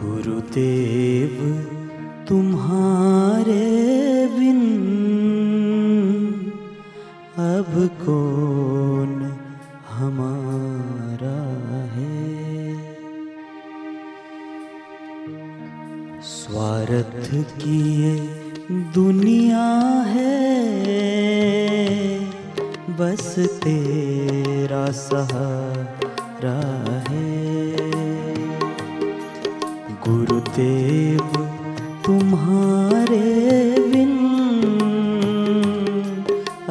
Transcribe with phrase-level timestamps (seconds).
[0.00, 1.36] गुरुदेव,
[2.28, 3.64] तुम्हारे
[4.28, 4.60] बिन
[7.44, 9.14] अब कौन
[9.90, 11.38] हमारा
[11.94, 12.18] है?
[16.22, 17.30] स्वार्थ
[17.62, 18.14] की ये
[18.94, 19.66] दुनिया
[20.06, 20.36] है,
[23.00, 23.34] बस
[23.64, 26.58] तेरा सहारा
[30.06, 31.22] गुरुदेव,
[32.06, 33.22] तुम्हारे
[33.90, 34.12] बिन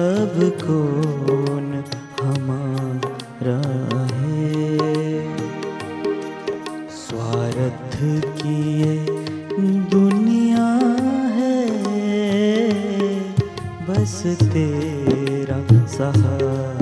[0.00, 1.70] अब कौन
[2.20, 3.56] हमारा
[4.10, 5.22] है?
[6.98, 7.96] स्वार्थ
[8.36, 8.96] की ये
[9.90, 10.68] दुनिया
[11.38, 11.58] है,
[13.88, 16.81] बस तेरा सहारा।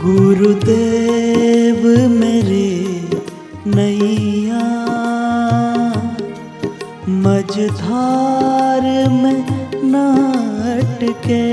[0.00, 2.68] गुरुदेव मेरे
[3.66, 4.66] नैया,
[7.24, 9.40] मझधार में
[9.92, 11.46] नाट के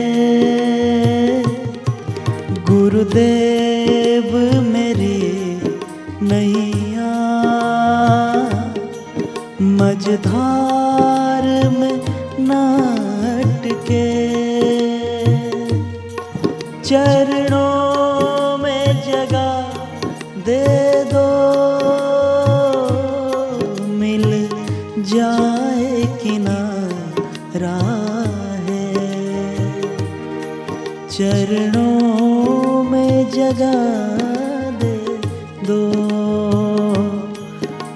[2.70, 4.30] गुरुदेव
[4.64, 5.18] मेरे
[6.30, 7.14] नैया,
[9.82, 11.46] मझधार
[11.80, 11.98] में
[12.50, 14.06] नाट के
[16.84, 17.45] चरणों
[27.56, 28.94] किनारा
[31.08, 33.76] चरणों में जगा
[34.72, 35.20] दे
[35.68, 35.80] दो।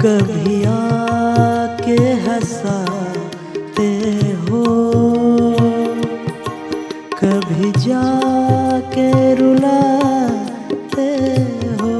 [0.08, 3.88] कभी आके हंसाते
[4.48, 4.64] हो।
[7.24, 11.10] कभी जाके रुलाते
[11.80, 11.94] हो।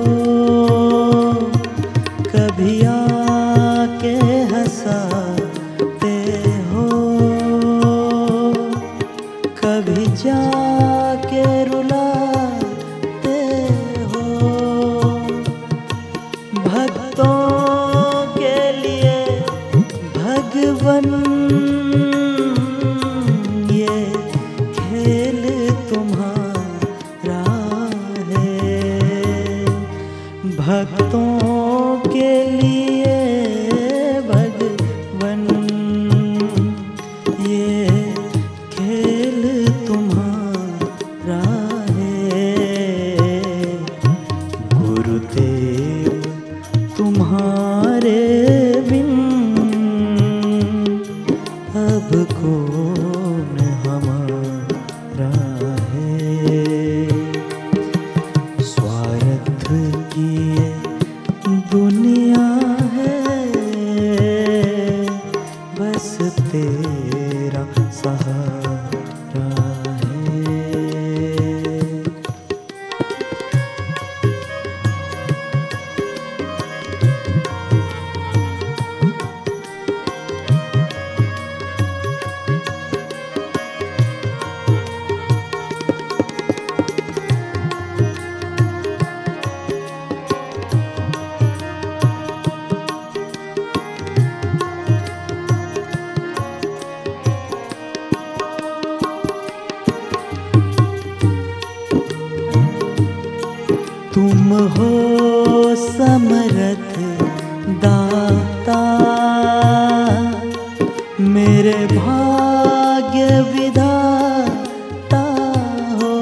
[2.35, 4.17] कभी आके
[4.55, 5.28] हंसाते
[47.79, 49.11] तुम्हारे बिन
[51.81, 55.31] अब कौन हमारा
[55.93, 57.09] है?
[58.71, 59.67] स्वार्थ
[60.15, 60.35] की
[61.73, 62.47] दुनिया
[62.97, 63.17] है
[65.79, 66.11] बस
[66.41, 67.08] तेरा
[107.85, 108.81] दाता
[111.35, 115.23] मेरे भाग्य विधाता
[115.95, 116.13] हो।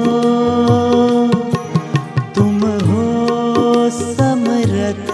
[2.35, 5.05] तुम हो समरथ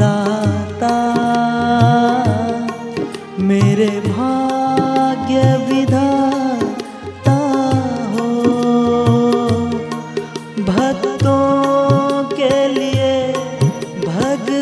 [0.00, 0.94] दाता
[3.50, 5.42] मेरे भाग्य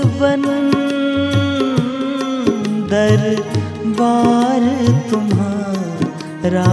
[0.03, 0.43] भगवन
[2.91, 4.65] दरबार
[5.11, 6.65] तुम्हारा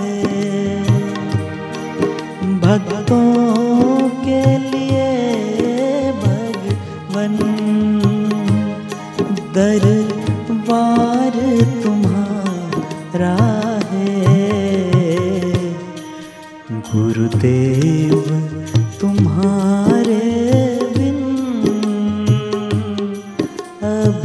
[0.00, 0.82] है।
[2.60, 5.08] भक्तों के लिए
[6.22, 7.36] भगवन
[9.54, 10.05] दरबार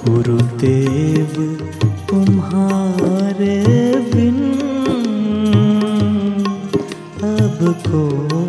[0.00, 1.32] गुरुदेव
[2.10, 3.56] तुम्हारे
[4.14, 4.38] बिन
[7.24, 8.41] अब कौन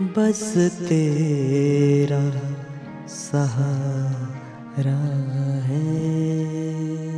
[0.00, 0.54] बस
[0.88, 2.40] तेरा
[3.08, 5.00] सहारा
[5.66, 7.09] है।